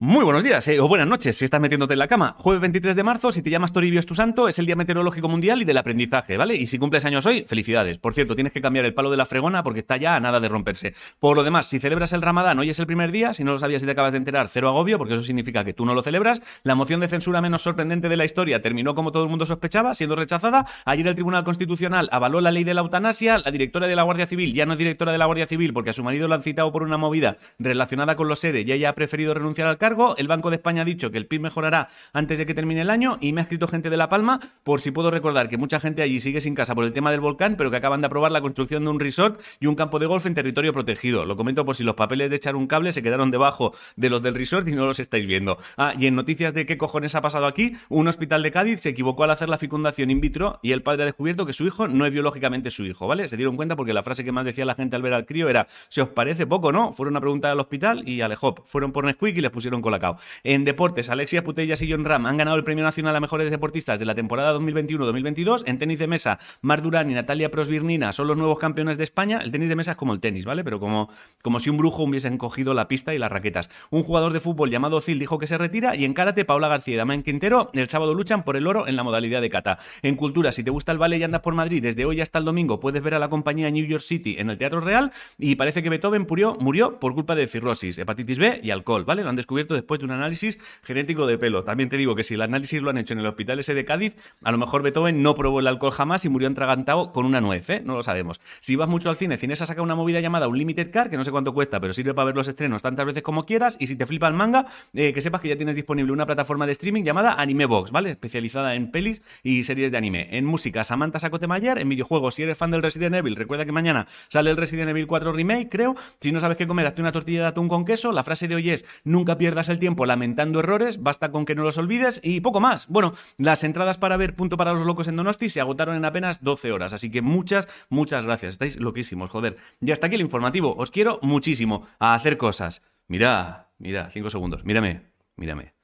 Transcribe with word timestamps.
Muy 0.00 0.24
buenos 0.24 0.44
días, 0.44 0.68
eh, 0.68 0.78
o 0.78 0.86
buenas 0.86 1.08
noches, 1.08 1.36
si 1.36 1.44
estás 1.44 1.60
metiéndote 1.60 1.94
en 1.94 1.98
la 1.98 2.06
cama. 2.06 2.36
Jueves 2.38 2.60
23 2.60 2.94
de 2.94 3.02
marzo, 3.02 3.32
si 3.32 3.42
te 3.42 3.50
llamas 3.50 3.72
Toribio 3.72 3.98
es 3.98 4.06
tu 4.06 4.14
santo, 4.14 4.46
es 4.46 4.60
el 4.60 4.66
Día 4.66 4.76
Meteorológico 4.76 5.28
Mundial 5.28 5.60
y 5.60 5.64
del 5.64 5.76
aprendizaje, 5.76 6.36
¿vale? 6.36 6.54
Y 6.54 6.68
si 6.68 6.78
cumples 6.78 7.04
años 7.04 7.26
hoy, 7.26 7.44
felicidades. 7.48 7.98
Por 7.98 8.14
cierto, 8.14 8.36
tienes 8.36 8.52
que 8.52 8.60
cambiar 8.60 8.84
el 8.84 8.94
palo 8.94 9.10
de 9.10 9.16
la 9.16 9.26
fregona 9.26 9.64
porque 9.64 9.80
está 9.80 9.96
ya 9.96 10.14
a 10.14 10.20
nada 10.20 10.38
de 10.38 10.48
romperse. 10.48 10.94
Por 11.18 11.34
lo 11.34 11.42
demás, 11.42 11.66
si 11.66 11.80
celebras 11.80 12.12
el 12.12 12.22
Ramadán, 12.22 12.60
hoy 12.60 12.70
es 12.70 12.78
el 12.78 12.86
primer 12.86 13.10
día, 13.10 13.34
si 13.34 13.42
no 13.42 13.50
lo 13.50 13.58
sabías 13.58 13.82
y 13.82 13.86
te 13.86 13.90
acabas 13.90 14.12
de 14.12 14.18
enterar, 14.18 14.46
cero 14.46 14.68
agobio, 14.68 14.98
porque 14.98 15.14
eso 15.14 15.24
significa 15.24 15.64
que 15.64 15.74
tú 15.74 15.84
no 15.84 15.94
lo 15.94 16.02
celebras. 16.04 16.42
La 16.62 16.76
moción 16.76 17.00
de 17.00 17.08
censura 17.08 17.40
menos 17.40 17.62
sorprendente 17.62 18.08
de 18.08 18.16
la 18.16 18.24
historia 18.24 18.62
terminó 18.62 18.94
como 18.94 19.10
todo 19.10 19.24
el 19.24 19.30
mundo 19.30 19.46
sospechaba, 19.46 19.96
siendo 19.96 20.14
rechazada. 20.14 20.64
Ayer 20.84 21.08
el 21.08 21.16
Tribunal 21.16 21.42
Constitucional 21.42 22.08
avaló 22.12 22.40
la 22.40 22.52
ley 22.52 22.62
de 22.62 22.74
la 22.74 22.82
eutanasia, 22.82 23.38
la 23.38 23.50
directora 23.50 23.88
de 23.88 23.96
la 23.96 24.04
Guardia 24.04 24.28
Civil 24.28 24.54
ya 24.54 24.64
no 24.64 24.74
es 24.74 24.78
directora 24.78 25.10
de 25.10 25.18
la 25.18 25.26
Guardia 25.26 25.48
Civil 25.48 25.72
porque 25.72 25.90
a 25.90 25.92
su 25.92 26.04
marido 26.04 26.28
lo 26.28 26.36
han 26.36 26.44
citado 26.44 26.70
por 26.70 26.84
una 26.84 26.98
movida 26.98 27.38
relacionada 27.58 28.14
con 28.14 28.28
los 28.28 28.38
seres 28.38 28.64
y 28.64 28.70
ella 28.70 28.90
ha 28.90 28.94
preferido 28.94 29.34
renunciar 29.34 29.66
al 29.66 29.76
cargo. 29.76 29.87
El 30.18 30.28
Banco 30.28 30.50
de 30.50 30.56
España 30.56 30.82
ha 30.82 30.84
dicho 30.84 31.10
que 31.10 31.18
el 31.18 31.26
PIB 31.26 31.40
mejorará 31.40 31.88
antes 32.12 32.38
de 32.38 32.46
que 32.46 32.54
termine 32.54 32.82
el 32.82 32.90
año 32.90 33.16
y 33.20 33.32
me 33.32 33.40
ha 33.40 33.42
escrito 33.42 33.68
gente 33.68 33.90
de 33.90 33.96
La 33.96 34.08
Palma 34.08 34.40
por 34.64 34.80
si 34.80 34.90
puedo 34.90 35.10
recordar 35.10 35.48
que 35.48 35.56
mucha 35.56 35.80
gente 35.80 36.02
allí 36.02 36.20
sigue 36.20 36.40
sin 36.40 36.54
casa 36.54 36.74
por 36.74 36.84
el 36.84 36.92
tema 36.92 37.10
del 37.10 37.20
volcán, 37.20 37.56
pero 37.56 37.70
que 37.70 37.76
acaban 37.76 38.00
de 38.00 38.06
aprobar 38.06 38.32
la 38.32 38.40
construcción 38.40 38.84
de 38.84 38.90
un 38.90 39.00
resort 39.00 39.40
y 39.60 39.66
un 39.66 39.74
campo 39.74 39.98
de 39.98 40.06
golf 40.06 40.26
en 40.26 40.34
territorio 40.34 40.72
protegido. 40.72 41.24
Lo 41.24 41.36
comento 41.36 41.64
por 41.64 41.76
si 41.76 41.84
los 41.84 41.94
papeles 41.94 42.30
de 42.30 42.36
echar 42.36 42.56
un 42.56 42.66
cable 42.66 42.92
se 42.92 43.02
quedaron 43.02 43.30
debajo 43.30 43.74
de 43.96 44.10
los 44.10 44.22
del 44.22 44.34
resort 44.34 44.68
y 44.68 44.72
no 44.72 44.86
los 44.86 45.00
estáis 45.00 45.26
viendo. 45.26 45.58
Ah, 45.76 45.94
y 45.98 46.06
en 46.06 46.14
noticias 46.14 46.54
de 46.54 46.66
qué 46.66 46.76
cojones 46.76 47.14
ha 47.14 47.22
pasado 47.22 47.46
aquí, 47.46 47.76
un 47.88 48.08
hospital 48.08 48.42
de 48.42 48.52
Cádiz 48.52 48.80
se 48.80 48.90
equivocó 48.90 49.24
al 49.24 49.30
hacer 49.30 49.48
la 49.48 49.58
fecundación 49.58 50.10
in 50.10 50.20
vitro 50.20 50.60
y 50.62 50.72
el 50.72 50.82
padre 50.82 51.04
ha 51.04 51.06
descubierto 51.06 51.46
que 51.46 51.52
su 51.52 51.66
hijo 51.66 51.88
no 51.88 52.06
es 52.06 52.12
biológicamente 52.12 52.70
su 52.70 52.84
hijo, 52.84 53.06
¿vale? 53.06 53.28
Se 53.28 53.36
dieron 53.36 53.56
cuenta 53.56 53.76
porque 53.76 53.92
la 53.92 54.02
frase 54.02 54.24
que 54.24 54.32
más 54.32 54.44
decía 54.44 54.64
la 54.64 54.74
gente 54.74 54.96
al 54.96 55.02
ver 55.02 55.14
al 55.14 55.26
crío 55.26 55.48
era, 55.48 55.66
¿se 55.88 56.02
os 56.02 56.08
parece 56.08 56.46
poco, 56.46 56.72
no? 56.72 56.92
Fueron 56.92 57.16
a 57.16 57.20
preguntar 57.20 57.52
al 57.52 57.60
hospital 57.60 58.08
y 58.08 58.20
al 58.20 58.32
EJOP. 58.32 58.66
Fueron 58.66 58.92
por 58.92 59.04
Nesquik 59.04 59.36
y 59.36 59.40
les 59.40 59.50
pusieron 59.50 59.77
colacao. 59.82 60.18
En 60.44 60.64
deportes, 60.64 61.10
Alexia 61.10 61.44
Putellas 61.44 61.82
y 61.82 61.90
John 61.90 62.04
Ram 62.04 62.26
han 62.26 62.36
ganado 62.36 62.56
el 62.56 62.64
Premio 62.64 62.84
Nacional 62.84 63.14
a 63.16 63.20
Mejores 63.20 63.50
Deportistas 63.50 63.98
de 63.98 64.06
la 64.06 64.14
temporada 64.14 64.54
2021-2022. 64.58 65.64
En 65.66 65.78
tenis 65.78 65.98
de 65.98 66.06
mesa, 66.06 66.38
Mar 66.62 66.82
Durán 66.82 67.10
y 67.10 67.14
Natalia 67.14 67.50
Prosvirnina 67.50 68.12
son 68.12 68.28
los 68.28 68.36
nuevos 68.36 68.58
campeones 68.58 68.98
de 68.98 69.04
España. 69.04 69.40
El 69.42 69.52
tenis 69.52 69.68
de 69.68 69.76
mesa 69.76 69.92
es 69.92 69.96
como 69.96 70.12
el 70.12 70.20
tenis, 70.20 70.44
¿vale? 70.44 70.64
Pero 70.64 70.80
como, 70.80 71.08
como 71.42 71.60
si 71.60 71.70
un 71.70 71.78
brujo 71.78 72.02
hubiese 72.02 72.28
cogido 72.38 72.74
la 72.74 72.88
pista 72.88 73.14
y 73.14 73.18
las 73.18 73.30
raquetas. 73.30 73.70
Un 73.90 74.02
jugador 74.02 74.32
de 74.32 74.40
fútbol 74.40 74.70
llamado 74.70 75.00
Zil 75.00 75.18
dijo 75.18 75.38
que 75.38 75.46
se 75.46 75.58
retira 75.58 75.96
y 75.96 76.04
en 76.04 76.14
karate, 76.14 76.44
Paula 76.44 76.68
García 76.68 76.94
y 76.94 76.96
Damián 76.96 77.22
Quintero 77.22 77.70
el 77.72 77.88
sábado 77.88 78.14
luchan 78.14 78.44
por 78.44 78.56
el 78.56 78.66
oro 78.66 78.86
en 78.86 78.96
la 78.96 79.02
modalidad 79.02 79.40
de 79.40 79.50
kata. 79.50 79.78
En 80.02 80.16
cultura, 80.16 80.52
si 80.52 80.62
te 80.62 80.70
gusta 80.70 80.92
el 80.92 80.98
ballet 80.98 81.18
y 81.18 81.24
andas 81.24 81.40
por 81.40 81.54
Madrid, 81.54 81.82
desde 81.82 82.04
hoy 82.04 82.20
hasta 82.20 82.38
el 82.38 82.44
domingo 82.44 82.80
puedes 82.80 83.02
ver 83.02 83.14
a 83.14 83.18
la 83.18 83.28
compañía 83.28 83.70
New 83.70 83.86
York 83.86 84.02
City 84.02 84.36
en 84.38 84.50
el 84.50 84.58
Teatro 84.58 84.80
Real 84.80 85.12
y 85.38 85.56
parece 85.56 85.82
que 85.82 85.90
Beethoven 85.90 86.26
murió, 86.28 86.56
murió 86.60 86.98
por 86.98 87.14
culpa 87.14 87.34
de 87.34 87.46
cirrosis, 87.46 87.98
hepatitis 87.98 88.38
B 88.38 88.60
y 88.62 88.70
alcohol, 88.70 89.04
¿vale? 89.04 89.22
Lo 89.22 89.30
han 89.30 89.36
descubierto 89.36 89.67
después 89.74 90.00
de 90.00 90.06
un 90.06 90.12
análisis 90.12 90.58
genético 90.82 91.26
de 91.26 91.38
pelo. 91.38 91.64
También 91.64 91.88
te 91.88 91.96
digo 91.96 92.14
que 92.14 92.24
si 92.24 92.34
el 92.34 92.42
análisis 92.42 92.82
lo 92.82 92.90
han 92.90 92.98
hecho 92.98 93.14
en 93.14 93.20
el 93.20 93.26
hospital 93.26 93.58
ese 93.58 93.74
de 93.74 93.84
Cádiz, 93.84 94.16
a 94.42 94.52
lo 94.52 94.58
mejor 94.58 94.82
Beethoven 94.82 95.22
no 95.22 95.34
probó 95.34 95.60
el 95.60 95.66
alcohol 95.66 95.92
jamás 95.92 96.24
y 96.24 96.28
murió 96.28 96.48
entragantado 96.48 97.12
con 97.12 97.26
una 97.26 97.40
nuez, 97.40 97.68
¿eh? 97.70 97.82
No 97.84 97.94
lo 97.94 98.02
sabemos. 98.02 98.40
Si 98.60 98.76
vas 98.76 98.88
mucho 98.88 99.10
al 99.10 99.16
cine, 99.16 99.36
Cines 99.36 99.60
ha 99.62 99.66
sacado 99.66 99.84
una 99.84 99.94
movida 99.94 100.20
llamada 100.20 100.48
Unlimited 100.48 100.90
Car, 100.90 101.10
que 101.10 101.16
no 101.16 101.24
sé 101.24 101.30
cuánto 101.30 101.54
cuesta, 101.54 101.80
pero 101.80 101.92
sirve 101.92 102.14
para 102.14 102.26
ver 102.26 102.36
los 102.36 102.48
estrenos 102.48 102.82
tantas 102.82 103.06
veces 103.06 103.22
como 103.22 103.44
quieras. 103.44 103.76
Y 103.80 103.86
si 103.86 103.96
te 103.96 104.06
flipa 104.06 104.28
el 104.28 104.34
manga, 104.34 104.66
eh, 104.94 105.12
que 105.12 105.20
sepas 105.20 105.40
que 105.40 105.48
ya 105.48 105.56
tienes 105.56 105.76
disponible 105.76 106.12
una 106.12 106.26
plataforma 106.26 106.66
de 106.66 106.72
streaming 106.72 107.02
llamada 107.02 107.34
Animebox, 107.34 107.90
¿vale? 107.90 108.10
Especializada 108.10 108.74
en 108.74 108.90
pelis 108.90 109.22
y 109.42 109.62
series 109.62 109.92
de 109.92 109.98
anime. 109.98 110.28
En 110.30 110.44
música, 110.44 110.84
Samantha 110.84 111.18
Sacotemayer. 111.18 111.78
En 111.78 111.88
videojuegos, 111.88 112.34
si 112.34 112.42
eres 112.42 112.58
fan 112.58 112.70
del 112.70 112.82
Resident 112.82 113.14
Evil, 113.14 113.36
recuerda 113.36 113.64
que 113.64 113.72
mañana 113.72 114.06
sale 114.28 114.50
el 114.50 114.56
Resident 114.56 114.88
Evil 114.90 115.06
4 115.06 115.32
Remake, 115.32 115.68
creo. 115.68 115.96
Si 116.20 116.32
no 116.32 116.40
sabes 116.40 116.56
qué 116.56 116.66
comer, 116.66 116.86
hazte 116.86 117.00
una 117.00 117.12
tortilla 117.12 117.42
de 117.42 117.46
atún 117.48 117.68
con 117.68 117.84
queso. 117.84 118.12
La 118.12 118.22
frase 118.22 118.48
de 118.48 118.54
hoy 118.54 118.70
es: 118.70 118.84
nunca 119.04 119.38
pierdas 119.38 119.57
el 119.68 119.80
tiempo 119.80 120.06
lamentando 120.06 120.60
errores, 120.60 121.02
basta 121.02 121.32
con 121.32 121.44
que 121.44 121.56
no 121.56 121.64
los 121.64 121.76
olvides 121.78 122.20
y 122.22 122.40
poco 122.40 122.60
más. 122.60 122.86
Bueno, 122.86 123.14
las 123.36 123.64
entradas 123.64 123.98
para 123.98 124.16
ver 124.16 124.34
Punto 124.34 124.56
para 124.56 124.72
los 124.72 124.86
Locos 124.86 125.08
en 125.08 125.16
Donosti 125.16 125.48
se 125.48 125.60
agotaron 125.60 125.96
en 125.96 126.04
apenas 126.04 126.44
12 126.44 126.70
horas, 126.70 126.92
así 126.92 127.10
que 127.10 127.20
muchas, 127.20 127.66
muchas 127.88 128.24
gracias. 128.24 128.52
Estáis 128.52 128.78
loquísimos, 128.78 129.30
joder. 129.30 129.56
Y 129.80 129.90
hasta 129.90 130.06
aquí 130.06 130.14
el 130.14 130.20
informativo. 130.20 130.76
Os 130.76 130.92
quiero 130.92 131.18
muchísimo 131.22 131.88
a 131.98 132.14
hacer 132.14 132.36
cosas. 132.36 132.82
Mira, 133.08 133.72
mira, 133.78 134.10
cinco 134.12 134.30
segundos. 134.30 134.64
Mírame, 134.64 135.10
mírame. 135.34 135.74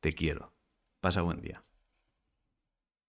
Te 0.00 0.14
quiero. 0.14 0.54
Pasa 1.00 1.20
buen 1.20 1.42
día. 1.42 1.67